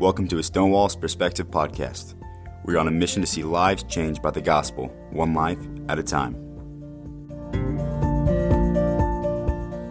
[0.00, 2.14] Welcome to a Stonewall's Perspective podcast.
[2.64, 5.58] We're on a mission to see lives changed by the gospel, one life
[5.90, 6.36] at a time.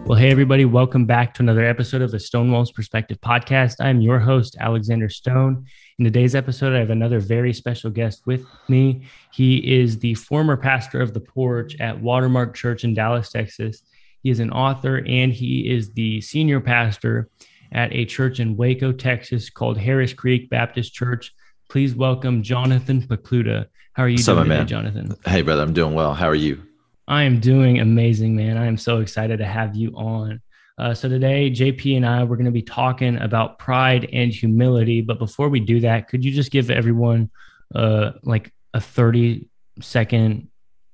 [0.06, 3.76] Well, hey, everybody, welcome back to another episode of the Stonewall's Perspective podcast.
[3.78, 5.66] I'm your host, Alexander Stone.
[6.00, 9.06] In today's episode, I have another very special guest with me.
[9.30, 13.84] He is the former pastor of the porch at Watermark Church in Dallas, Texas.
[14.24, 17.30] He is an author and he is the senior pastor
[17.72, 21.32] at a church in Waco, Texas called Harris Creek Baptist Church.
[21.68, 23.66] Please welcome Jonathan Pokluda.
[23.92, 24.66] How are you What's doing up, today, man?
[24.66, 25.16] Jonathan?
[25.24, 26.14] Hey, brother, I'm doing well.
[26.14, 26.62] How are you?
[27.06, 28.56] I am doing amazing, man.
[28.56, 30.40] I am so excited to have you on.
[30.78, 35.02] Uh, so today, JP and I we're going to be talking about pride and humility.
[35.02, 37.30] But before we do that, could you just give everyone
[37.74, 39.48] uh, like a thirty
[39.82, 40.48] second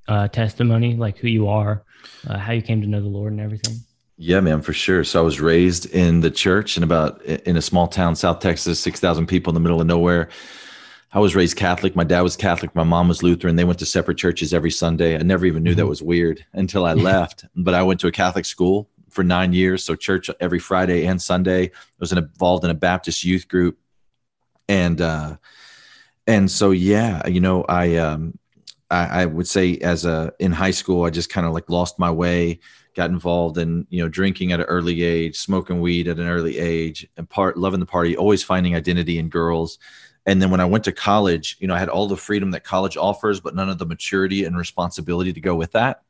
[0.09, 1.85] uh, testimony, like who you are,
[2.27, 3.77] uh, how you came to know the Lord, and everything?
[4.19, 5.05] Yeah, man, for sure.
[5.05, 8.81] So I was raised in the church in about in a small town, South Texas,
[8.81, 10.31] six thousand people in the middle of nowhere.
[11.13, 11.95] I was raised Catholic.
[11.95, 12.75] My dad was Catholic.
[12.75, 13.57] My mom was Lutheran.
[13.57, 15.15] They went to separate churches every Sunday.
[15.19, 15.89] I never even knew that Mhm.
[15.89, 17.45] was weird until I left.
[17.55, 19.85] but I went to a Catholic school for nine years.
[19.85, 21.67] So church every Friday and Sunday.
[21.67, 23.79] I was involved in a Baptist youth group.
[24.69, 25.37] And uh
[26.27, 28.39] and so yeah, you know, I um
[28.91, 31.99] I, I would say as a in high school, I just kind of like lost
[31.99, 32.59] my way,
[32.97, 36.59] got involved in, you know, drinking at an early age, smoking weed at an early
[36.59, 39.79] age, and part loving the party, always finding identity in girls.
[40.29, 42.65] And then when i went to college you know i had all the freedom that
[42.65, 46.03] college offers but none of the maturity and responsibility to go with that.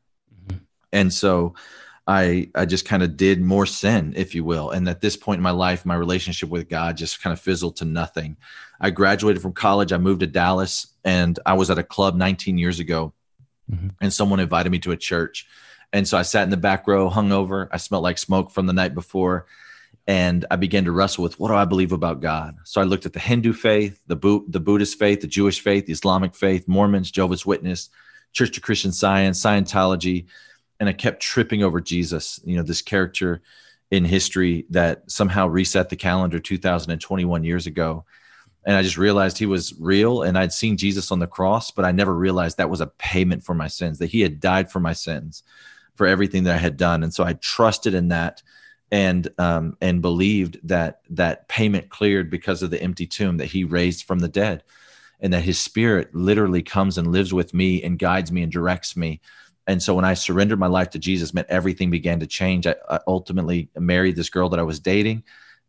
[0.47, 0.59] Mhm.
[0.91, 1.53] and so
[2.07, 4.71] i i just kind of did more sin if you will.
[4.71, 7.75] And at this point in my life my relationship with god just kind of fizzled
[7.77, 8.37] to nothing.
[8.81, 12.57] I graduated from college i moved to dallas and i was at a club 19
[12.57, 13.13] years ago.
[13.71, 13.91] Mhm.
[14.01, 15.45] and someone invited me to a church
[15.93, 18.73] and so i sat in the back row hungover i smelled like smoke from the
[18.73, 19.45] night before
[20.07, 22.55] and I began to wrestle with what do I believe about God.
[22.63, 24.15] So I looked at the Hindu faith, the
[24.47, 27.89] the Buddhist faith, the Jewish faith, the Islamic faith, Mormons, Jehovah's Witness,
[28.31, 30.27] Church of Christian Science, Scientology,
[30.79, 32.39] and I kept tripping over Jesus.
[32.45, 33.41] You know, this character
[33.91, 38.05] in history that somehow reset the calendar 2021 years ago.
[38.65, 41.85] And I just realized he was real and I'd seen Jesus on the cross, but
[41.85, 44.81] I never realized that was a payment for my sins, that he had died for
[44.81, 45.43] my sins,
[45.97, 47.03] for everything that I had done.
[47.03, 48.41] And so I trusted in that
[48.91, 53.65] and um, and believed that that payment cleared because of the empty tomb that he
[53.65, 54.63] raised from the dead,
[55.19, 58.95] and that his spirit literally comes and lives with me and guides me and directs
[58.95, 59.19] me.
[59.65, 62.65] And so when I surrendered my life to Jesus, meant everything began to change.
[62.65, 65.23] I, I ultimately married this girl that I was dating,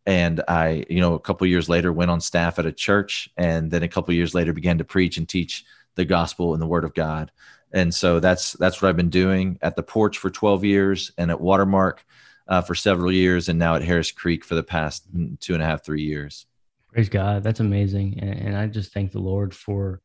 [0.07, 3.69] and I, you know, a couple years later went on staff at a church, and
[3.69, 5.65] then a couple years later began to preach and teach
[5.97, 7.33] the gospel and the word of God.
[7.73, 11.31] And so that's that's what I've been doing at the porch for 12 years and
[11.31, 12.05] at Watermark
[12.49, 15.07] uh, for several years, and now at Harris Creek for the past
[15.41, 16.47] two and a half, three years.
[16.91, 17.43] Praise God.
[17.43, 18.19] That's amazing.
[18.21, 20.01] And, and I just thank the Lord for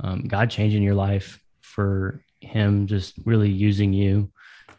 [0.00, 4.30] um, God changing your life, for Him just really using you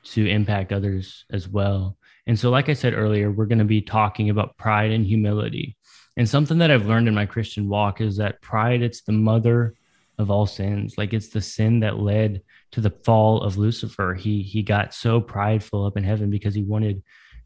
[0.03, 1.97] to impact others as well.
[2.27, 5.75] And so, like I said earlier, we're going to be talking about pride and humility.
[6.17, 9.75] And something that I've learned in my Christian walk is that pride, it's the mother
[10.17, 10.97] of all sins.
[10.97, 12.41] Like it's the sin that led
[12.71, 14.13] to the fall of Lucifer.
[14.13, 17.03] He he got so prideful up in heaven because he wanted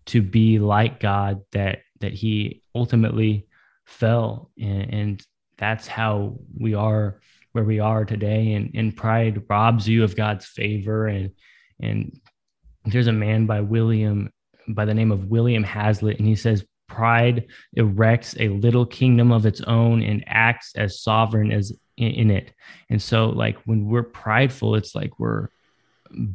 [0.07, 3.47] to be like God that that he ultimately
[3.85, 5.25] fell and, and
[5.57, 7.19] that's how we are
[7.51, 11.31] where we are today and, and pride robs you of god's favor and
[11.79, 12.19] and
[12.85, 14.31] there's a man by william
[14.69, 19.45] by the name of william hazlitt and he says pride erects a little kingdom of
[19.45, 21.71] its own and acts as sovereign as
[22.01, 22.53] in, in it
[22.89, 25.47] and so like when we're prideful it's like we're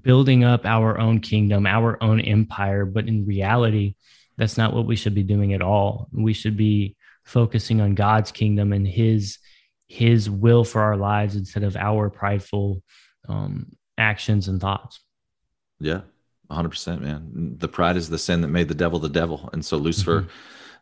[0.03, 3.94] building up our own kingdom our own empire but in reality
[4.38, 6.97] that's not what we should be doing at all we should be
[7.27, 9.38] focusing on God's kingdom and his
[9.88, 12.83] his will for our lives instead of our prideful
[13.28, 15.00] um, actions and thoughts.
[15.78, 16.03] Yeah,
[16.50, 17.56] 100%, man.
[17.59, 19.50] The pride is the sin that made the devil the devil.
[19.53, 20.27] And so Lucifer,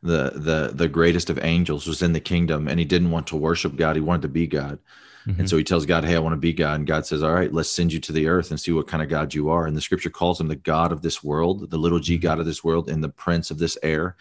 [0.05, 3.37] the the the greatest of angels, was in the kingdom and he didn't want to
[3.37, 3.97] worship God.
[3.97, 4.79] He wanted to be God.
[5.27, 5.39] Mhm.
[5.39, 6.75] And so he tells God, Hey, I want to be God.
[6.75, 9.03] And God says, All right, let's send you to the earth and see what kind
[9.03, 9.67] of God you are.
[9.67, 12.47] And the scripture calls him the God of this world, the little g God of
[12.47, 14.17] this world, and the prince of this air.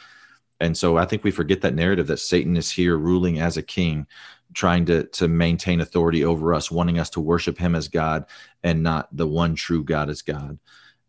[0.61, 3.61] And so I think we forget that narrative that Satan is here ruling as a
[3.61, 4.07] king,
[4.53, 8.25] trying to, to maintain authority over us, wanting us to worship him as God
[8.63, 10.57] and not the one true God as God.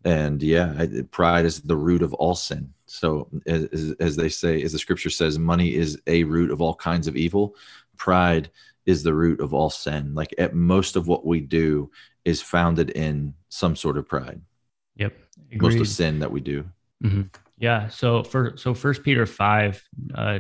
[0.05, 2.75] And yeah, pride is the root of all sin.
[2.95, 6.75] So as, as- they say, as the scripture says, money is a root of all
[6.75, 7.57] kinds of evil.
[7.97, 8.51] Pride
[8.87, 10.15] is the root of all sin.
[10.15, 11.91] Like at most of what we do
[12.25, 14.41] is founded in some sort of pride.
[14.97, 15.13] Yep.
[15.55, 15.81] Most Agreed.
[15.81, 16.65] of sin that we do.
[17.03, 17.35] Mhm.
[17.59, 17.89] Yeah.
[17.89, 19.83] So for so First Peter five,
[20.15, 20.39] uh,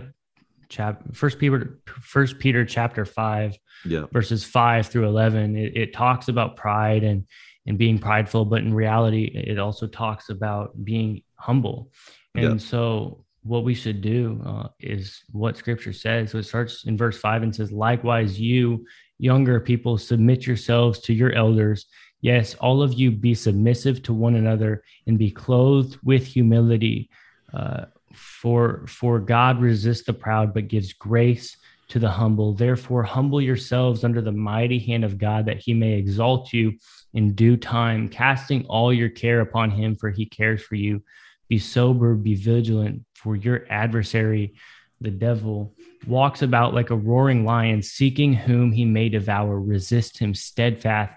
[0.69, 4.07] chap First Peter First Peter chapter five, Yeah.
[4.13, 5.57] verses five through eleven.
[5.57, 7.27] It, it talks about pride and
[7.67, 11.91] and being prideful, but in reality, it also talks about being humble.
[12.35, 12.57] And Yeah.
[12.57, 16.31] so, what we should do uh, is what Scripture says.
[16.31, 18.87] So it starts in verse five and says, "Likewise, you
[19.19, 21.87] younger people, submit yourselves to your elders."
[22.23, 27.11] Yes, all of you be submissive to one another and be clothed with humility.
[27.53, 31.49] Uh, for for God resists the proud, but gives grace
[31.89, 32.55] to the humble.
[32.55, 36.73] Therefore, humble yourselves under the mighty hand of God, that He may exalt you
[37.13, 41.03] in due time, casting all your care upon Him, for He cares for you.
[41.49, 44.55] Be sober, be vigilant, for your adversary,
[45.01, 45.75] the devil,
[46.07, 49.61] walks about like a roaring lion, seeking whom he may devour.
[49.61, 51.13] Resist him steadfast,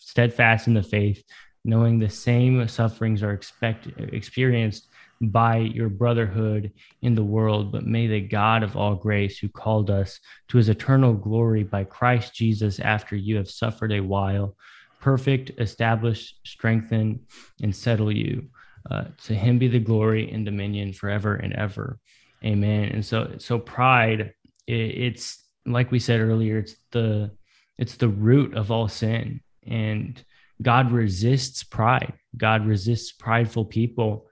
[0.00, 1.22] steadfast in the faith,
[1.64, 4.88] knowing the same sufferings are expect, experienced
[5.20, 6.72] by your brotherhood
[7.02, 7.72] in the world.
[7.72, 11.84] But may the God of all grace, who called us to his eternal glory by
[11.84, 14.56] Christ Jesus, after you have suffered a while,
[15.00, 17.20] perfect, establish, strengthen,
[17.62, 18.48] and settle you.
[18.90, 21.98] Uh, to him be the glory and dominion forever and ever.
[22.44, 22.84] Amen.
[22.84, 24.32] And so, so pride,
[24.66, 27.30] it, it's like we said earlier, it's the
[27.76, 30.22] it's the root of all sin, and
[30.60, 32.14] God resists pride.
[32.36, 34.26] God resists prideful people,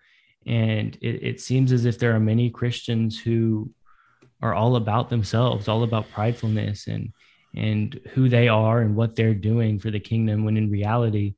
[0.46, 3.70] and it, it seems as if there are many Christians who
[4.42, 7.12] are all about themselves, all about pridefulness and
[7.54, 10.44] and who they are and what they're doing for the kingdom.
[10.44, 11.34] When in reality,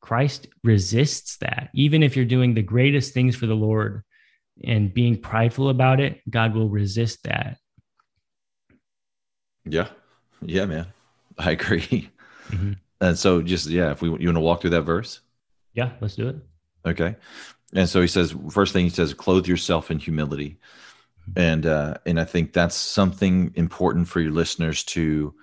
[0.00, 1.70] Christ resists that.
[1.74, 4.02] Even if you're doing the greatest things for the Lord
[4.64, 7.58] and being prideful about it, God will resist that.
[9.64, 9.88] Yeah.
[10.42, 10.86] Yeah, man.
[11.38, 12.10] I agree.
[12.48, 12.78] Mhm.
[13.00, 15.20] And so just yeah, if we you want to walk through that verse?
[15.74, 16.36] Yeah, let's do it.
[16.84, 17.16] Okay.
[17.74, 20.58] And so he says, first thing he says, clothe yourself in humility.
[21.36, 25.34] And uh, and I think that's something important for your listeners to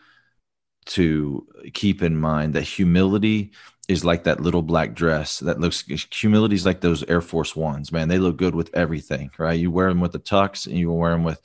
[0.85, 3.51] to keep in mind that humility
[3.87, 7.91] is like that little black dress that looks humility is like those Air Force Ones,
[7.91, 8.07] man.
[8.07, 9.59] They look good with everything, right?
[9.59, 11.41] You wear them with the tux and you wear them with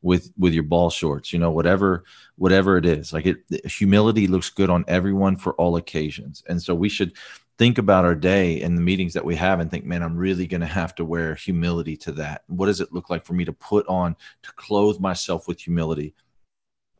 [0.00, 2.04] with with your ball shorts, you know, whatever
[2.36, 3.12] whatever it is.
[3.12, 6.42] Like it humility looks good on everyone for all occasions.
[6.48, 7.12] And so we should
[7.58, 10.46] think about our day and the meetings that we have and think, man, I'm really
[10.46, 12.42] going to have to wear humility to that.
[12.48, 16.14] What does it look like for me to put on, to clothe myself with humility?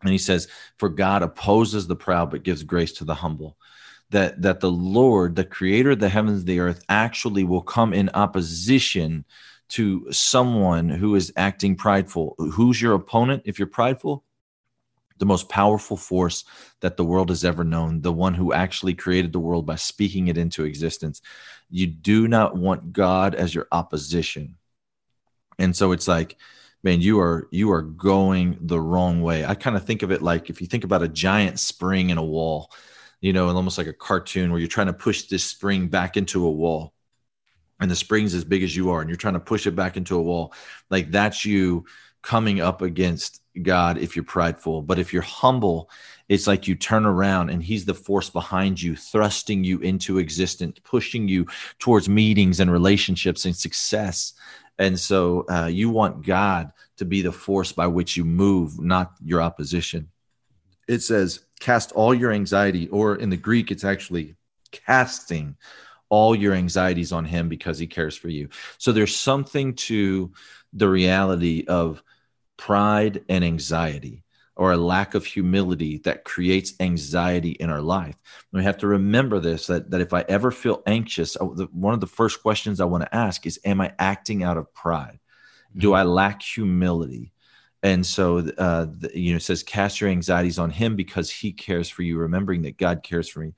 [0.03, 3.57] And he says, For God opposes the proud, but gives grace to the humble.
[4.11, 7.95] That, that the Lord, the creator of the heavens and the earth, actually will come
[7.95, 9.25] in opposition
[9.71, 12.35] to someone who is acting prideful.
[12.37, 14.25] Who's your opponent if you're prideful?
[15.23, 16.45] the most powerful force
[16.81, 20.27] that the world has ever known, the one who actually created the world by speaking
[20.27, 21.23] it into existence.
[21.71, 24.57] You do not want God as your opposition.
[25.61, 26.37] And so it's like,
[26.83, 29.45] man, you are you are going the wrong way.
[29.45, 32.19] I kind of think of it like if you think about a giant spring in
[32.19, 32.71] a wall,
[33.21, 36.17] you know, and almost like a cartoon where you're trying to push this spring back
[36.17, 36.93] into a wall.
[37.81, 39.97] And the spring's as big as you are, and you're trying to push it back
[39.97, 40.55] into a wall.
[40.91, 41.85] Like that's you
[42.23, 44.83] coming up against God if you're prideful.
[44.83, 45.91] But if you're humble,
[46.29, 50.79] it's like you turn around and He's the force behind you, thrusting you into existence,
[50.85, 51.47] pushing you
[51.79, 54.33] towards meetings and relationships and success.
[54.79, 59.13] And so uh, you want God to be the force by which you move, not
[59.25, 60.11] your opposition.
[60.89, 64.35] It says, cast all your anxiety, or in the Greek, it's actually
[64.73, 65.57] casting
[66.09, 68.49] all your anxieties on Him because He cares for you.
[68.79, 70.33] So there's something to
[70.73, 72.03] the reality of
[72.57, 74.25] pride and anxiety
[74.57, 78.17] or a lack of humility that creates anxiety in our life.
[78.53, 81.69] And we have to remember this that, that if I ever feel anxious, I- the-
[81.73, 84.73] one of the first questions I want to ask is Am I acting out of
[84.75, 85.19] pride?
[85.77, 87.33] Do I lack humility?
[87.83, 91.53] And so, uh, the, you know, it says, Cast your anxieties on him because he
[91.53, 93.47] cares for you, remembering that God cares for me.
[93.47, 93.55] And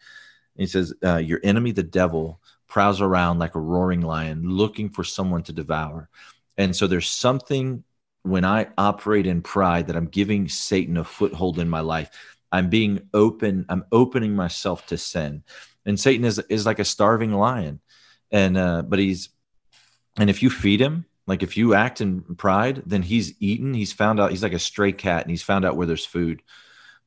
[0.57, 5.05] he says, uh, Your enemy, the devil, prowls around like a roaring lion looking for
[5.05, 6.09] someone to devour.
[6.57, 7.85] And so, there's something
[8.25, 12.11] when I operate in pride that I'm giving Satan a foothold in my life.
[12.51, 15.45] I'm being open, I'm opening myself to sin.
[15.87, 17.81] And Satan is is like a starving lion.
[18.33, 19.29] And uh, but he's
[20.17, 23.93] and if you feed him, like if you act in pride, then he's eaten, he's
[23.93, 26.43] found out he's like a stray cat and he's found out where there's food.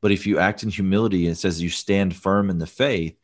[0.02, 3.18] But if you act in humility and it says you stand firm in the faith,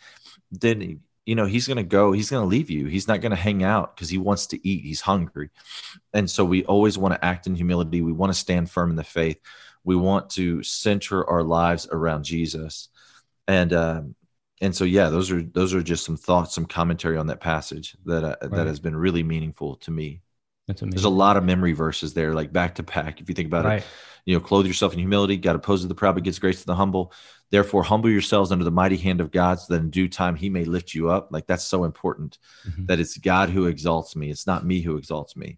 [0.51, 2.87] then you know he's going to go he's going to leave you.
[2.87, 4.83] He's not going to hang out because he wants to eat.
[4.83, 5.49] He's hungry.
[6.13, 8.01] And so we always want to act in humility.
[8.01, 9.39] We want to stand firm in the faith.
[9.83, 12.89] We want to center our lives around jesus.
[13.47, 14.15] And um
[14.61, 17.95] and so yeah those are those are just some thoughts some commentary on that passage
[18.05, 20.21] that uh, that has been really meaningful to me
[20.67, 20.95] That's amazing.
[20.95, 23.19] There's a lot of memory verses there, like back to back.
[23.19, 23.81] If you think about right.
[23.81, 23.87] it,
[24.25, 25.35] you know, clothe yourself in humility.
[25.37, 27.11] God opposes the proud, but gives grace to the humble.
[27.51, 30.49] Therefore, humble yourselves under the mighty hand of God, so that in due time He
[30.49, 31.29] may lift you up.
[31.31, 32.37] Like that's so important.
[32.67, 32.87] Mhm.
[32.87, 34.29] That it's God who exalts me.
[34.29, 35.57] It's not me who exalts me.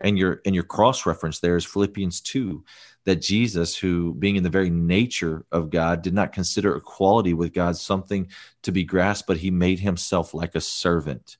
[0.00, 2.64] And your and your cross reference there is Philippians two,
[3.04, 7.52] that Jesus, who being in the very nature of God, did not consider equality with
[7.52, 8.28] God something
[8.62, 11.36] to be grasped, but He made Himself like a servant.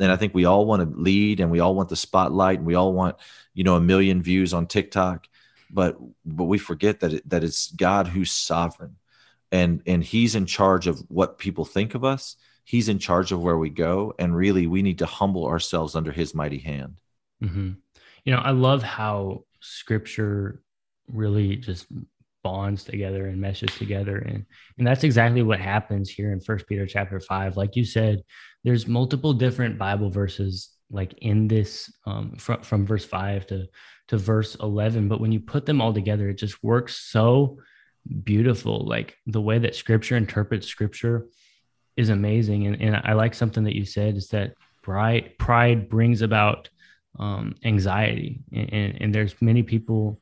[0.00, 2.66] And I think we all want to lead, and we all want the spotlight, and
[2.66, 3.16] we all want
[3.54, 5.26] you know a million views on TikTok
[5.70, 8.96] but but we forget that it, that it's God who's sovereign,
[9.52, 12.36] and and He's in charge of what people think of us.
[12.64, 16.12] He's in charge of where we go, and really, we need to humble ourselves under
[16.12, 17.00] His mighty hand.
[17.40, 17.72] hmm
[18.24, 20.62] You know, I love how scripture
[21.10, 21.86] really just
[22.48, 24.16] bonds together and meshes together.
[24.16, 24.46] And,
[24.78, 27.58] and that's exactly what happens here in First Peter chapter five.
[27.58, 28.22] Like you said,
[28.64, 33.66] there's multiple different Bible verses like in this um, from, from verse five to,
[34.08, 35.08] to verse 11.
[35.08, 37.58] But when you put them all together, it just works so
[38.24, 38.86] beautiful.
[38.86, 41.26] Like the way that scripture interprets scripture
[41.98, 42.66] is amazing.
[42.66, 46.70] And, and I like something that you said is that pride, pride brings about
[47.18, 48.40] um, anxiety.
[48.54, 50.18] And, and, and there's many people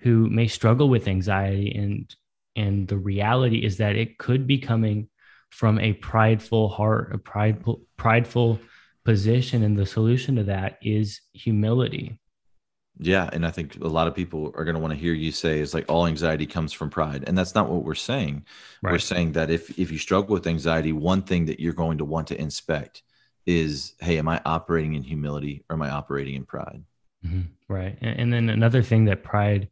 [0.00, 1.72] who may struggle with anxiety.
[1.74, 2.14] And,
[2.56, 5.08] and the reality is that it could be coming
[5.50, 8.60] from a prideful heart, a prideful, prideful
[9.04, 9.62] position.
[9.62, 12.18] And the solution to that is humility.
[13.00, 15.30] Yeah, and I think a lot of people are going to want to hear you
[15.30, 18.44] say is like all anxiety comes from pride, and that's not what we're saying.
[18.82, 22.04] We're saying that if if you struggle with anxiety, one thing that you're going to
[22.04, 23.04] want to inspect
[23.46, 26.82] is, hey, am I operating in humility or am I operating in pride?
[27.24, 27.48] Mhm.
[27.68, 27.98] Right.
[28.00, 29.68] And, and then another thing that pride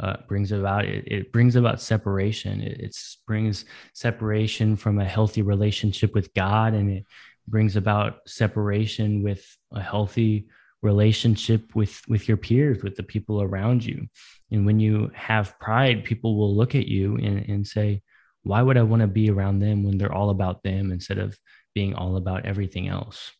[0.00, 2.60] uh, brings about it, it brings about separation.
[2.60, 7.04] It, it brings separation from a healthy relationship with God, and it
[7.48, 10.48] brings about separation with a healthy
[10.82, 14.06] relationship with with your peers, with the people around you.
[14.50, 18.02] And when you have pride, people will look at you and, and say,
[18.42, 21.38] "Why would I want to be around them when they're all about them instead of
[21.74, 23.32] being all about everything else?"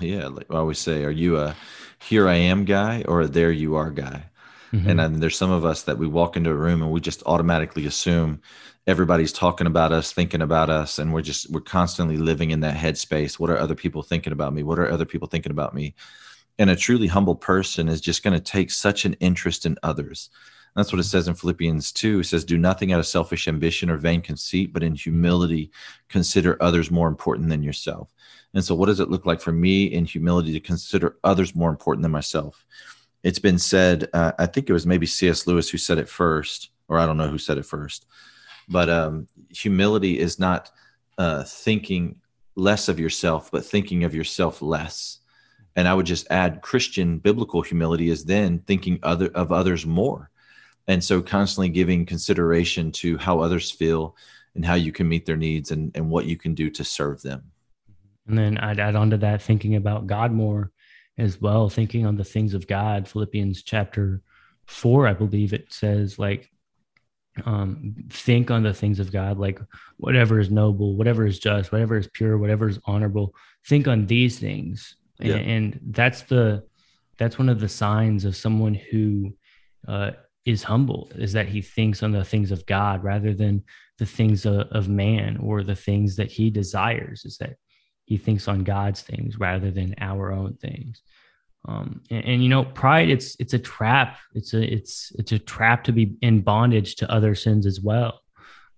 [0.00, 1.56] Yeah, like I always say, are you a
[2.00, 4.24] here I am guy or a there you are guy?
[4.72, 4.88] Mhm.
[4.88, 7.22] And then there's some of us that we walk into a room and we just
[7.26, 8.40] automatically assume
[8.86, 12.76] everybody's talking about us, thinking about us, and we're just we're constantly living in that
[12.76, 13.38] headspace.
[13.38, 14.62] What are other people thinking about me?
[14.62, 15.94] What are other people thinking about me?
[16.58, 20.30] And a truly humble person is just going to take such an interest in others.
[20.76, 22.20] That's what it says in Philippians 2.
[22.20, 25.70] It says, Do nothing out of selfish ambition or vain conceit, but in humility
[26.08, 28.12] consider others more important than yourself.
[28.54, 31.70] And so, what does it look like for me in humility to consider others more
[31.70, 32.64] important than myself?
[33.24, 35.46] It's been said, uh, I think it was maybe C.S.
[35.46, 38.06] Lewis who said it first, or I don't know who said it first,
[38.68, 40.70] but um, humility is not
[41.18, 42.20] uh, thinking
[42.54, 45.18] less of yourself, but thinking of yourself less.
[45.74, 50.30] And I would just add Christian biblical humility is then thinking other of others more.
[50.86, 54.16] And so constantly giving consideration to how others feel
[54.54, 57.22] and how you can meet their needs and, and what you can do to serve
[57.22, 57.50] them.
[58.26, 60.70] And then I'd add on to that thinking about God more
[61.18, 63.06] as well, thinking on the things of God.
[63.06, 64.22] Philippians chapter
[64.66, 66.50] four, I believe it says, like,
[67.44, 69.60] um, think on the things of God, like
[69.96, 73.34] whatever is noble, whatever is just, whatever is pure, whatever is honorable.
[73.66, 75.34] Think on these things, Yeah.
[75.36, 76.64] and, and that's the
[77.18, 79.34] that's one of the signs of someone who
[79.86, 80.12] uh,
[80.44, 83.62] is humble is that he thinks on the things of God rather than
[83.98, 87.24] the things of, of man or the things that he desires.
[87.24, 87.56] Is that
[88.04, 91.02] he thinks on God's things rather than our own things.
[91.66, 94.18] Um, and, and you know, pride it's it's a trap.
[94.34, 98.20] It's a it's it's a trap to be in bondage to other sins as well.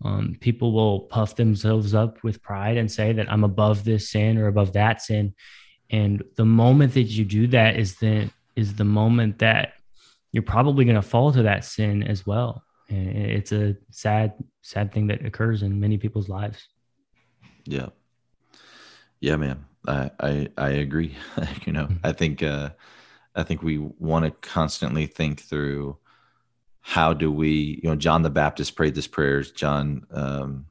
[0.04, 4.38] Um, people will puff themselves up with pride and say that I'm above this sin
[4.38, 5.34] or above that sin.
[5.90, 9.74] And the moment that you do that is the is the moment that
[10.32, 12.62] you're probably going to fall to that sin as well.
[12.88, 16.68] And it's a sad, sad thing that occurs in many people's lives.
[17.64, 17.88] Yeah.
[19.26, 19.64] Yeah, man.
[19.88, 21.16] I I, I agree.
[21.66, 21.98] you know, Mhm.
[22.04, 22.70] I think uh
[23.34, 25.98] I think we want to constantly think through
[26.80, 30.66] how do we, you know, John the Baptist prayed this prayer, John um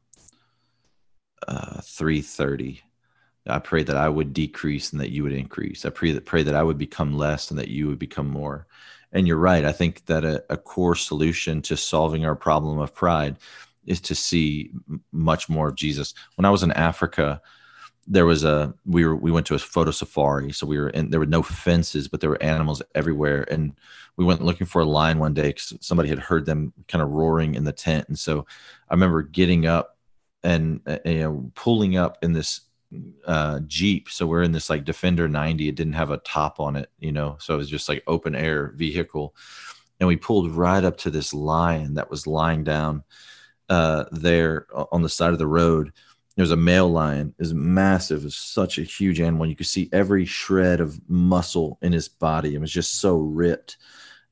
[1.45, 2.81] uh 330.
[3.45, 5.83] I pray that I would decrease and that you would increase.
[5.85, 8.67] I pray that pray that I would become less and that you would become more.
[9.11, 9.65] And you're right.
[9.65, 13.35] I think that a, a core solution to solving our problem of pride
[13.85, 14.71] is to see
[15.11, 16.13] much more of Jesus.
[16.35, 17.41] When I was in Africa,
[18.07, 21.09] there was a we were we went to a photo safari, so we were in
[21.09, 23.73] there were no fences, but there were animals everywhere, and
[24.17, 27.11] we went looking for a lion one day because somebody had heard them kind of
[27.11, 28.45] roaring in the tent, and so
[28.89, 29.97] I remember getting up
[30.43, 32.61] and uh, you know pulling up in this
[33.25, 34.09] uh, Jeep.
[34.09, 35.67] So we're in this like Defender 90.
[35.67, 38.35] It didn't have a top on it, you know, so it was just like open
[38.35, 39.35] air vehicle.
[39.99, 43.03] And we pulled right up to this lion that was lying down
[43.69, 45.93] uh, there on the side of the road.
[46.35, 49.45] There's a male lion, is massive, is such a huge animal.
[49.45, 52.55] You could see every shred of muscle in his body.
[52.55, 53.77] It was just so ripped.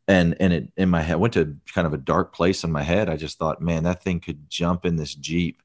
[0.05, 2.83] And and it in my head went to kind of a dark place in my
[2.83, 3.09] head.
[3.09, 5.63] I just thought, man, that thing could jump in this Jeep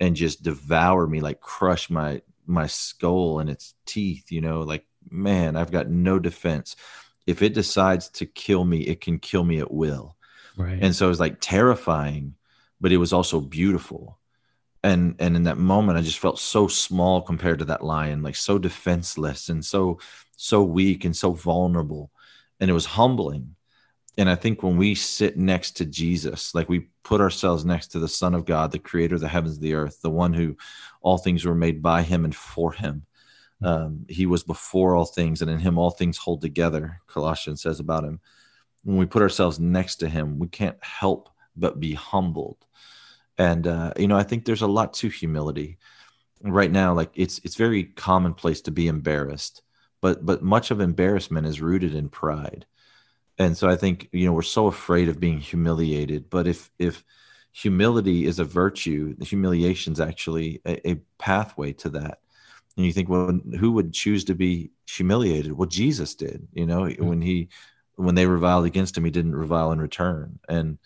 [0.00, 4.86] and just devour me, like crush my my skull and its teeth, you know, like
[5.10, 6.76] man, I've got no defense.
[7.26, 10.16] If it decides to kill me, it can kill me at will.
[10.56, 10.78] Right.
[10.80, 12.34] And so it was like terrifying,
[12.80, 14.18] but it was also beautiful.
[14.84, 18.36] And and in that moment I just felt so small compared to that lion, like
[18.36, 19.98] so defenseless and so
[20.36, 22.12] so weak and so vulnerable.
[22.60, 23.56] And it was humbling
[24.16, 27.98] and I think when we sit next to Jesus, like we put ourselves next to
[27.98, 30.56] the Son of God, the creator of the heavens, and the earth, the one who
[31.00, 33.06] all things were made by him and for him.
[33.62, 37.80] Um, he was before all things, and in him all things hold together, Colossians says
[37.80, 38.20] about him.
[38.84, 42.58] When we put ourselves next to him, we can't help but be humbled.
[43.38, 45.78] And uh, you know, I think there's a lot to humility.
[46.42, 49.62] Right now, like it's it's very commonplace to be embarrassed,
[50.00, 52.66] but but much of embarrassment is rooted in pride
[53.38, 57.04] and so i think you know we're so afraid of being humiliated but if if
[57.52, 62.18] humility is a virtue the humiliation is actually a, a, pathway to that
[62.76, 66.82] and you think well who would choose to be humiliated well jesus did you know
[66.82, 67.06] mm-hmm.
[67.06, 67.48] when he
[67.96, 70.78] when they reviled against him he didn't revile in return and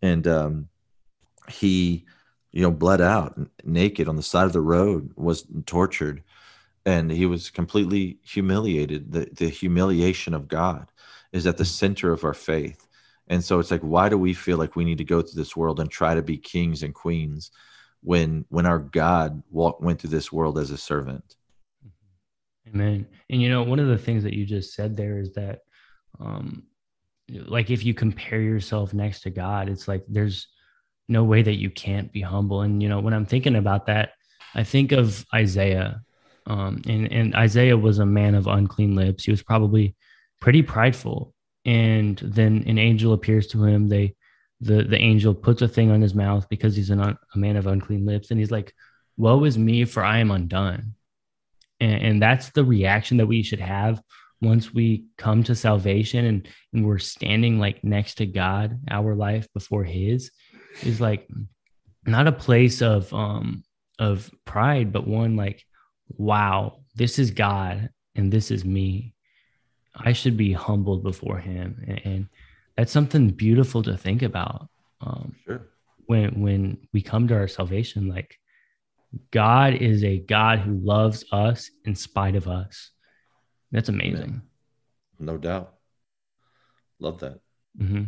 [0.00, 0.68] and um
[1.48, 2.04] he
[2.52, 6.22] you know bled out naked on the side of the road was tortured
[6.84, 10.92] and he was completely humiliated the the humiliation of god
[11.32, 12.86] is at the center of our faith.
[13.28, 15.56] And so it's like, why do we feel like we need to go through this
[15.56, 17.50] world and try to be kings and queens
[18.02, 21.36] when when our God walked went through this world as a servant?
[22.68, 23.06] Amen.
[23.30, 25.60] And you know, one of the things that you just said there is that
[26.20, 26.64] um
[27.28, 30.48] like if you compare yourself next to God, it's like there's
[31.12, 32.62] no way that you can't be humble.
[32.62, 34.14] And you know, when I'm thinking about that,
[34.54, 36.02] I think of Isaiah.
[36.46, 39.24] Um, and, and Isaiah was a man of unclean lips.
[39.24, 39.94] He was probably
[40.40, 41.32] pretty prideful.
[41.64, 43.88] And then an angel appears to him.
[43.88, 44.16] They,
[44.60, 47.66] the the angel puts a thing on his mouth because he's an, a man of
[47.66, 48.72] unclean lips, and he's like,
[49.16, 50.94] "Woe is me, for I am undone."
[51.80, 54.00] And, and that's the reaction that we should have
[54.40, 59.46] once we come to salvation and, and we're standing like next to God, our life
[59.54, 60.32] before His,
[60.82, 61.28] is like
[62.06, 63.64] not a place of um
[63.98, 65.64] of pride, but one like,
[66.08, 69.14] wow, this is God and this is me.
[69.94, 72.28] I should be humbled before Him, and, and
[72.76, 74.68] that's something beautiful to think about.
[75.00, 75.68] Um, sure.
[76.06, 78.38] When when we come to our salvation, like
[79.30, 82.90] God is a God who loves us in spite of us.
[83.70, 84.42] That's amazing.
[85.18, 85.74] No doubt.
[86.98, 87.40] Love that.
[87.78, 88.04] Mm-hmm.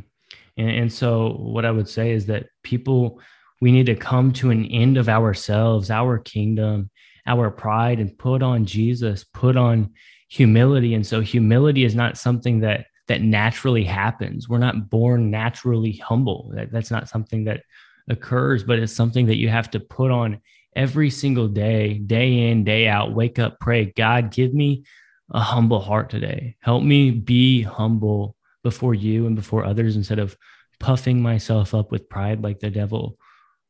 [0.56, 3.20] And, and so, what I would say is that people,
[3.60, 6.90] we need to come to an end of ourselves, our kingdom,
[7.26, 9.90] our pride, and put on Jesus, put on
[10.28, 10.94] humility.
[10.94, 14.48] And so humility is not something that that naturally happens.
[14.48, 16.50] We're not born naturally humble.
[16.54, 17.60] That, that's not something that
[18.08, 20.40] occurs but it's something that you have to put on
[20.76, 23.14] every single day day in day out.
[23.14, 24.84] Wake up pray god give me
[25.30, 26.56] a humble heart today.
[26.60, 30.36] Help me be humble before you and before others instead of
[30.80, 33.16] puffing myself up with pride like the devil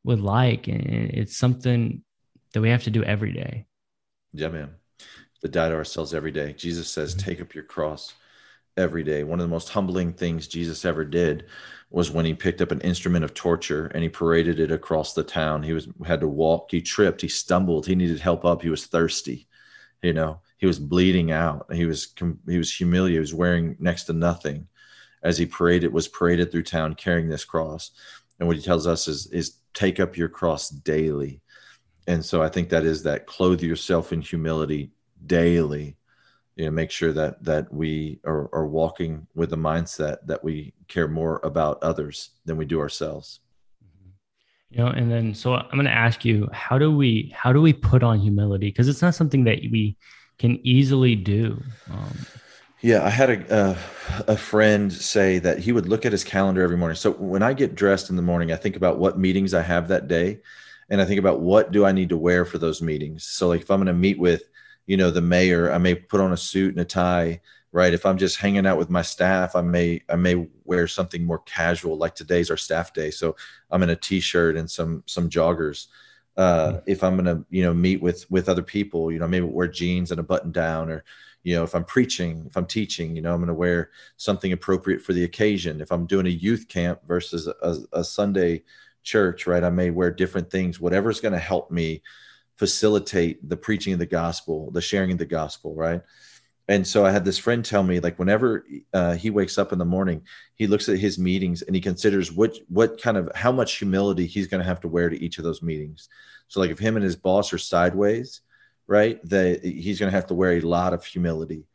[0.05, 2.03] would like and it's something
[2.55, 3.67] that we have to do every day
[4.33, 4.71] yeah man
[5.45, 6.55] to die to ourselves every day.
[6.55, 7.29] Jesus says, mm-hmm.
[7.29, 8.15] take up your cross
[8.79, 9.25] every day.
[9.25, 11.45] One of the most humbling things Jesus ever did
[11.91, 15.23] was when he picked up an instrument of torture and he paraded it across the
[15.23, 15.63] town.
[15.63, 18.87] He was had to walk, he tripped, he stumbled, he needed help up, he was
[18.87, 19.47] thirsty.
[20.03, 21.73] You know, he was bleeding out.
[21.73, 22.13] He was
[22.47, 23.17] he was humiliated.
[23.17, 24.67] He was wearing next to nothing
[25.25, 27.91] as he paraded was paraded through town carrying this cross.
[28.39, 31.41] And what he tells us is is take up your cross daily.
[32.07, 34.93] And so I think that is that clothe yourself in humility
[35.27, 35.97] daily.
[36.57, 40.75] You know make sure that that we are, are walking with a mindset that we
[40.87, 43.41] care more about others than we do ourselves.
[44.71, 47.61] You know and then so i'm going to ask you how do we how do
[47.63, 48.69] we put on humility?
[48.69, 49.97] Because it's not something that we
[50.39, 51.61] can easily do.
[51.91, 52.19] Um,
[52.85, 53.79] yeah i had a, uh,
[54.29, 56.97] a friend say that he would look at his calendar every morning.
[56.97, 59.89] So when i get dressed in the morning i think about what meetings i have
[59.89, 60.41] that day
[60.91, 63.25] and i think about what do i need to wear for those meetings.
[63.25, 64.51] So like if i'm going to meet with
[64.87, 67.41] you know the mayor i may put on a suit and a tie
[67.73, 67.95] right?
[67.95, 71.41] If i'm just hanging out with my staff i may i may wear something more
[71.41, 73.11] casual like today's our staff day.
[73.11, 73.35] So
[73.71, 75.87] i'm in a t-shirt and some some joggers
[76.37, 79.69] Uh, if I'm gonna, you know, meet with with other people, you know, maybe wear
[79.69, 81.05] jeans and a button down, or
[81.45, 85.03] you know, if I'm preaching, if I'm teaching, you know, I'm gonna wear something appropriate
[85.03, 85.81] for the occasion.
[85.81, 88.65] If I'm doing a youth camp versus a, a Sunday
[89.03, 90.81] church, right, I may wear different things.
[90.81, 92.03] Whatever's gonna help me
[92.57, 96.03] facilitate the preaching of the gospel, the sharing of the gospel, right?
[96.69, 99.79] And so I had this friend tell me like whenever uh, he wakes up in
[99.79, 100.23] the morning,
[100.55, 104.27] he looks at his meetings and he considers what what kind of how much humility
[104.27, 106.09] he's going to have to wear to each of those meetings.
[106.49, 108.41] So like if him and his boss are sideways,
[108.87, 111.67] right, that he's going to have to wear a lot of humility.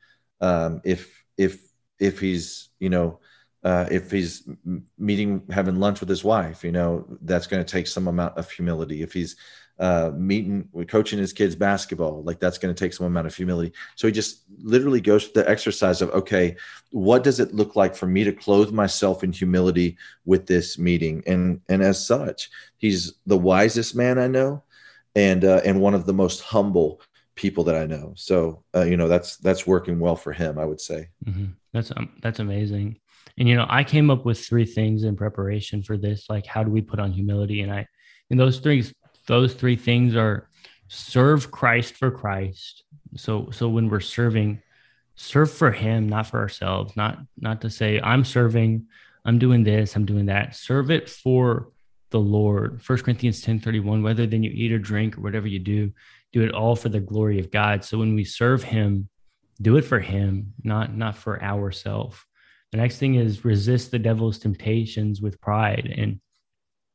[0.41, 1.59] Um, if if
[1.99, 3.19] if he's you know
[3.63, 4.47] uh, if he's
[4.97, 8.49] meeting having lunch with his wife, you know that's going to take some amount of
[8.49, 9.03] humility.
[9.03, 9.35] If he's
[9.79, 12.21] uh, meeting, coaching his kids basketball.
[12.23, 13.73] Like that's going to take some amount of humility.
[13.95, 16.57] So he just literally goes through the exercise of, okay,
[16.91, 21.23] what does it look like for me to clothe myself in humility with this meeting?
[21.25, 24.63] And and as such, he's the wisest man I know,
[25.15, 27.01] and uh, and one of the most humble
[27.35, 28.13] people that I know.
[28.17, 30.59] So uh, you know that's that's working well for him.
[30.59, 31.09] I would say.
[31.25, 31.45] Mm-hmm.
[31.73, 32.99] That's um, that's amazing.
[33.37, 36.29] And you know, I came up with three things in preparation for this.
[36.29, 37.61] Like, how do we put on humility?
[37.61, 37.87] And I,
[38.29, 38.83] and those three
[39.29, 40.47] those three things are
[40.87, 42.83] serve Christ for Christ.
[43.15, 44.61] So so when we're serving,
[45.15, 48.87] serve for him, not for ourselves, not not to say I'm serving,
[49.25, 50.55] I'm doing this, I'm doing that.
[50.55, 51.71] Serve it for
[52.09, 52.81] the Lord.
[52.81, 55.91] First Corinthians 10 31, whether then you eat or drink or whatever you do,
[56.33, 57.83] do it all for the glory of God.
[57.83, 59.09] So when we serve him,
[59.61, 62.17] do it for him, not not for ourselves.
[62.71, 65.93] The next thing is resist the devil's temptations with pride.
[65.95, 66.19] And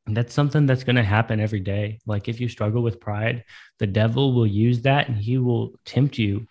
[0.07, 1.99] that's something that's going to happen every day.
[2.05, 3.43] Like if you struggle with pride,
[3.79, 6.47] the devil will use that and he will tempt you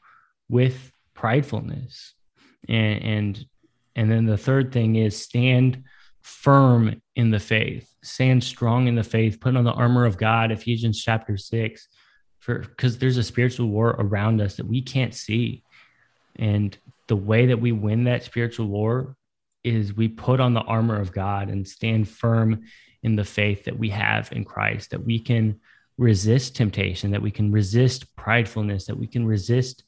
[0.48, 2.12] with pridefulness.
[2.68, 3.46] And and
[3.96, 5.84] and then the third thing is stand
[6.22, 7.88] firm in the faith.
[8.02, 9.40] Stand strong in the faith.
[9.40, 11.88] Put on the armor of God, Ephesians chapter 6.
[12.40, 15.62] For because there's a spiritual war around us that we can't see.
[16.36, 19.16] And the way that we win that spiritual war
[19.62, 22.64] is we put on the armor of God and stand firm
[23.04, 25.60] in the faith that we have in Christ, that we can
[25.98, 29.84] resist temptation, that we can resist pridefulness, that we can resist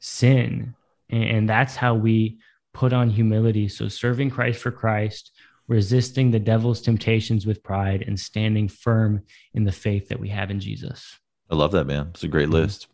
[0.00, 0.74] sin.
[1.10, 2.38] And, that's how we
[2.72, 3.68] put on humility.
[3.68, 5.30] So, serving Christ for Christ,
[5.68, 9.22] resisting the devil's temptations with pride, and standing firm
[9.52, 11.18] in the faith that we have in Jesus.
[11.50, 12.08] I love that, man.
[12.14, 12.54] It's a great mm-hmm.
[12.54, 12.88] list.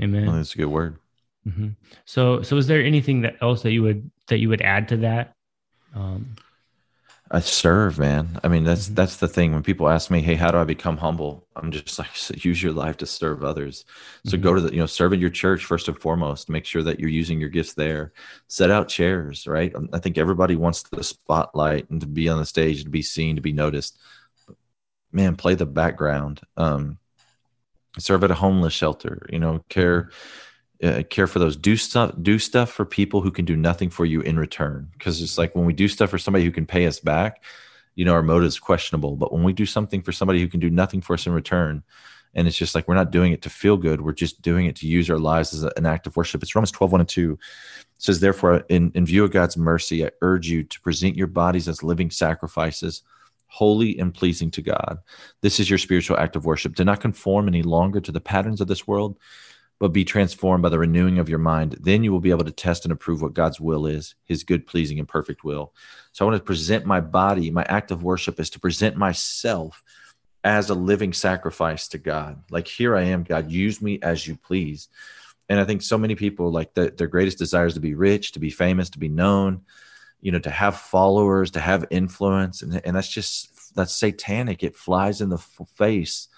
[0.00, 0.26] Amen.
[0.26, 0.98] Well, that's a good word.
[1.48, 1.70] Mm-hmm.
[2.04, 4.98] So, so is there anything that else that you would that you would add to
[4.98, 5.34] that?
[5.94, 6.36] Um,
[7.34, 8.38] I serve, man.
[8.44, 8.94] I mean, that's mm-hmm.
[8.94, 9.52] that's the thing.
[9.52, 12.62] When people ask me, "Hey, how do I become humble?" I'm just like, so use
[12.62, 13.84] your life to serve others.
[14.24, 14.44] So mm-hmm.
[14.44, 16.48] go to the, you know, serve in your church first and foremost.
[16.48, 18.12] Make sure that you're using your gifts there.
[18.46, 19.74] Set out chairs, right?
[19.92, 23.34] I think everybody wants the spotlight and to be on the stage, to be seen,
[23.34, 23.98] to be noticed.
[24.46, 24.54] But
[25.10, 26.40] man, play the background.
[26.56, 26.98] Um,
[27.98, 29.26] serve at a homeless shelter.
[29.28, 30.10] You know, care.
[30.82, 34.04] Uh, care for those do stuff do stuff for people who can do nothing for
[34.04, 34.88] you in return.
[34.92, 37.42] Because it's like when we do stuff for somebody who can pay us back
[37.94, 39.16] you know our motive is questionable.
[39.16, 41.84] But when we do something for somebody who can do nothing for us in return
[42.34, 44.74] and it's just like we're not doing it to feel good we're just doing it
[44.76, 46.42] to use our lives as an act of worship.
[46.42, 47.38] It's romans 12 1 and 2 it
[47.98, 51.68] says therefore in, in view of god's mercy i urge you to present your bodies
[51.68, 53.02] as living sacrifices
[53.54, 54.98] holy and pleasing to god.
[55.40, 56.74] This is your spiritual act of worship.
[56.74, 59.16] Do not conform any longer to the patterns of this world
[59.78, 61.76] but be transformed by the renewing of your mind.
[61.80, 64.66] Then you will be able to test and approve what God's will is, his good,
[64.66, 65.72] pleasing, and perfect will.
[66.12, 67.50] So I want to present my body.
[67.50, 69.82] My act of worship is to present myself
[70.44, 72.42] as a living sacrifice to God.
[72.50, 74.88] Like, here I am, God, use me as you please.
[75.48, 78.32] And I think so many people, like, the, their greatest desire is to be rich,
[78.32, 79.62] to be famous, to be known,
[80.20, 82.62] you know, to have followers, to have influence.
[82.62, 84.62] And, and that's just, that's satanic.
[84.62, 85.38] It flies in the
[85.76, 86.28] face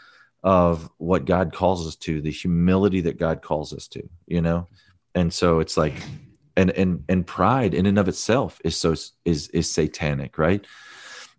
[0.42, 4.68] of what God calls us to, the humility that God calls us to, you know?
[5.14, 5.94] And so it's like
[6.57, 8.94] and and and pride in and of itself is so
[9.25, 10.64] is is satanic, right?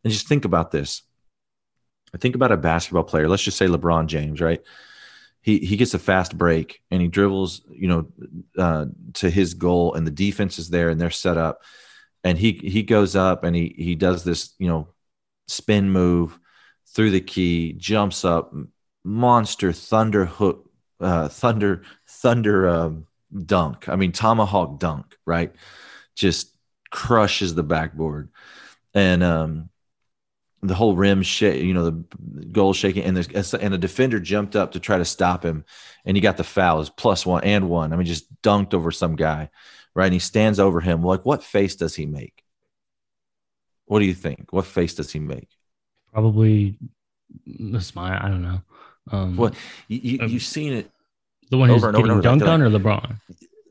[0.04, 1.02] And just think about this.
[2.14, 4.62] I think about a basketball player, let's just say LeBron James, right?
[5.42, 8.08] He he gets a fast break and he dribbles, you know,
[8.58, 11.62] uh, to his goal and the defense is there and they're set up
[12.24, 14.90] and he he goes up and he he does this, you know,
[15.48, 16.38] spin move
[16.94, 18.54] through the key, jumps up,
[19.08, 23.08] monster thunder hook, uh, thunder thunder um,
[23.46, 23.88] dunk.
[23.90, 25.54] I mean tomahawk dunk, right?
[26.16, 26.52] Just
[26.92, 28.30] crushes the backboard,
[28.94, 29.70] and um,
[30.62, 31.64] the whole rim shake.
[31.64, 35.06] You know the goal shaking, and there's and a defender jumped up to try to
[35.06, 35.64] stop him,
[36.06, 36.78] and he got the foul.
[36.78, 37.94] fouls plus one and one.
[37.94, 39.50] I mean, just dunked over some guy,
[39.96, 40.06] right?
[40.06, 41.02] And he stands over him.
[41.02, 42.44] Like, what face does he make?
[43.86, 44.52] What do you think?
[44.52, 45.48] What face does he make?
[46.12, 46.78] Probably
[47.74, 48.20] a smile.
[48.22, 48.62] I don't know.
[49.12, 49.52] Um, Well,
[49.88, 50.90] you, you, um, you've seen it,
[51.50, 53.20] the one who's over and getting over, dunked they're on or LeBron?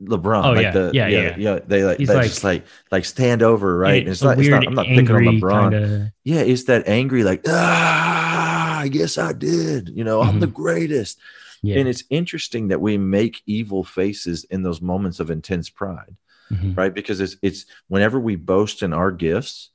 [0.02, 0.44] LeBron.
[0.44, 0.70] Oh, like yeah.
[0.72, 1.58] the, Yeah, yeah, yeah.
[1.66, 4.00] They like He's they like- just like like stand over, right?
[4.02, 4.38] And it's not.
[4.38, 5.70] It's not I'm not picking on LeBron.
[5.70, 9.88] kinda- Yeah, it's that angry, like ah, yes, I did.
[9.94, 11.18] You know, I'm the greatest.
[11.62, 11.78] yeah.
[11.78, 16.16] And it's interesting that we make evil faces in those moments of intense pride.
[16.52, 16.76] Mhm.
[16.76, 19.70] right because it's it's whenever we boast in our gifts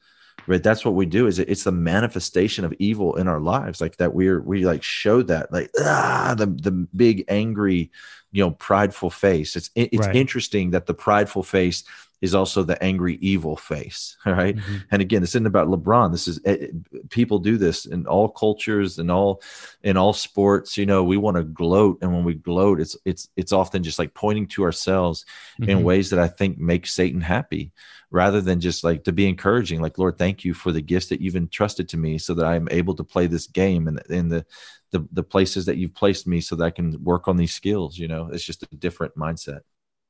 [0.47, 3.97] right that's what we do is it's the manifestation of evil in our lives like
[3.97, 7.91] that we're we like show that like ah the the big angry
[8.32, 10.15] you know prideful face it's it's Right.
[10.15, 11.84] interesting that the prideful face
[12.21, 14.56] is also the angry evil face all right?
[14.56, 14.84] Mhm.
[14.91, 16.67] and again this isn't about lebron this is eh, eh,
[17.10, 19.41] people do this in all cultures and all
[19.84, 23.27] in all sports you know we want to gloat and when we gloat it's it's
[23.36, 25.25] it's often just like pointing to ourselves
[25.60, 25.84] in Mhm.
[25.84, 27.71] ways that I think make Satan happy
[28.12, 31.21] rather than just like to be encouraging, like, Lord, thank you for the gifts that
[31.21, 34.30] you've entrusted to me so that I am able to play this game and in
[34.30, 34.45] the,
[34.91, 37.97] the the places that you've placed me so that I can work on these skills.
[37.97, 39.62] You know, it's just a different mindset.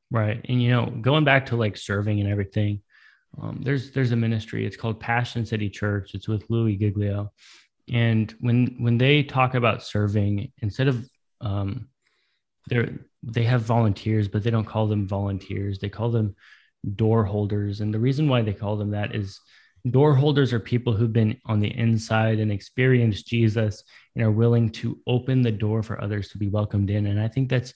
[0.10, 0.44] Right.
[0.50, 2.82] And you know, going back to like serving and everything,
[3.40, 4.66] um, there's there's a ministry.
[4.66, 6.16] It's called Passion City Church.
[6.16, 7.32] It's with Louis Giglio.
[7.92, 11.08] And when when they talk about serving, instead of
[11.40, 11.88] um
[12.68, 15.80] they're they have volunteers, but they don't call them volunteers.
[15.80, 16.36] They call them
[16.96, 17.82] door holders.
[17.82, 19.40] And the reason why they call them that is
[19.90, 23.84] door holders are people who've been on the inside and experienced Jesus
[24.16, 27.08] and are willing to open the door for others to be welcomed in.
[27.08, 27.74] And I think that's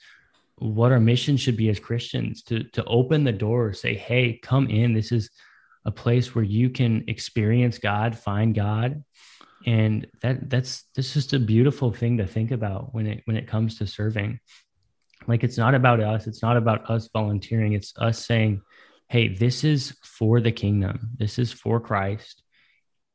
[0.57, 4.67] what our mission should be as Christians to to open the door, say, "Hey, come
[4.67, 4.93] in.
[4.93, 5.29] This is
[5.83, 9.03] a place where you can experience God, find God."
[9.65, 13.47] And that that's that's just a beautiful thing to think about when it when it
[13.47, 14.39] comes to serving.
[15.27, 17.73] Like it's not about us, it's not about us volunteering.
[17.73, 18.61] It's us saying,
[19.09, 21.11] "Hey, this is for the kingdom.
[21.17, 22.41] This is for Christ."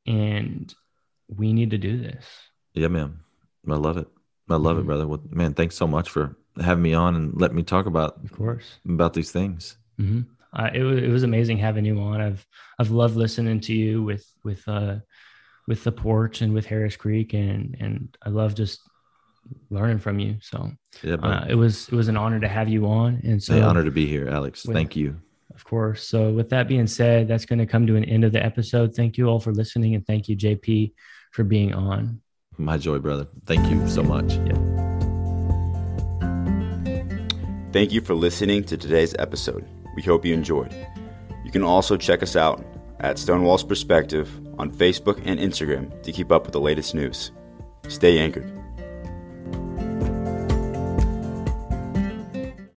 [0.07, 0.72] And
[1.29, 2.24] we need to do this.
[2.74, 3.20] Yeah, man.
[3.68, 4.09] I love it.
[4.48, 4.87] I love it, Mhm.
[4.87, 5.07] brother.
[5.07, 8.33] Well, man, thanks so much for having me on and let me talk about Of
[8.33, 8.79] course.
[8.88, 9.76] about these things.
[9.98, 10.22] hmm
[10.53, 12.20] Uh, it was it was amazing having you on.
[12.20, 12.44] I've
[12.81, 14.96] I've loved listening to you with with uh
[15.68, 18.81] with the porch and with Harris Creek, and and I love just
[19.70, 20.38] learning from you.
[20.40, 20.72] So
[21.05, 23.62] Yeah, uh, it was it was an honor to have you on, and so Hey,
[23.62, 24.66] honor to be here, Alex.
[24.66, 25.20] with- Thank you.
[25.54, 26.06] Of course.
[26.06, 28.94] So with that being said, that's going to come to an end of the episode.
[28.94, 30.92] Thank you all for listening, and thank you JP
[31.32, 32.20] for being on.
[32.58, 33.26] My joy, brother.
[33.46, 34.32] Thank you so much.
[37.72, 39.64] Thank you for listening to today's episode.
[39.94, 40.74] We hope you enjoyed.
[41.44, 42.64] You can also check us out
[43.00, 47.30] at Stonewall's Perspective on Facebook and Instagram to keep up with the latest news.
[47.88, 48.60] Stay anchored.